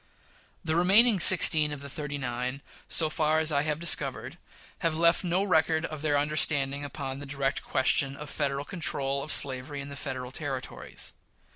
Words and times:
The 0.65 0.75
remaining 0.75 1.19
sixteen 1.19 1.71
of 1.71 1.81
the 1.81 1.87
"thirty 1.87 2.17
nine," 2.17 2.63
so 2.87 3.07
far 3.07 3.37
as 3.37 3.51
I 3.51 3.61
have 3.61 3.77
discovered, 3.79 4.39
have 4.79 4.97
left 4.97 5.23
no 5.23 5.43
record 5.43 5.85
of 5.85 6.01
their 6.01 6.17
understanding 6.17 6.83
upon 6.83 7.19
the 7.19 7.27
direct 7.27 7.61
question 7.61 8.15
of 8.17 8.27
Federal 8.27 8.65
control 8.65 9.21
on 9.21 9.29
slavery 9.29 9.79
in 9.79 9.89
the 9.89 9.95
Federal 9.95 10.31
Territories. 10.31 11.13